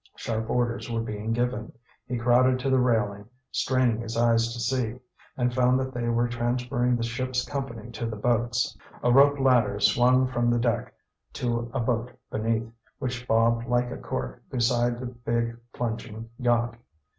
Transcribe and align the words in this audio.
Sharp 0.17 0.49
orders 0.49 0.89
were 0.89 1.01
being 1.01 1.31
given. 1.31 1.71
He 2.07 2.17
crowded 2.17 2.57
to 2.61 2.71
the 2.71 2.79
railing, 2.79 3.27
straining 3.51 4.01
his 4.01 4.17
eyes 4.17 4.51
to 4.51 4.59
see, 4.59 4.99
and 5.37 5.53
found 5.53 5.79
that 5.79 5.93
they 5.93 6.07
were 6.09 6.27
transferring 6.27 6.95
the 6.95 7.03
ship's 7.03 7.47
company 7.47 7.91
to 7.91 8.07
the 8.07 8.15
boats, 8.15 8.75
A 9.03 9.11
rope 9.11 9.37
ladder 9.39 9.79
swung 9.79 10.25
from 10.25 10.49
the 10.49 10.57
deck 10.57 10.91
to 11.33 11.69
a 11.71 11.79
boat 11.81 12.11
beneath, 12.31 12.67
which 12.97 13.27
bobbed 13.27 13.67
like 13.67 13.91
a 13.91 13.97
cork 13.97 14.41
beside, 14.49 14.99
the 14.99 15.05
big, 15.05 15.55
plunging 15.71 16.31
yacht. 16.39 16.77